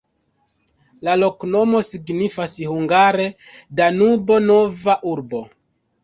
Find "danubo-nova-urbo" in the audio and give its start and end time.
3.81-5.43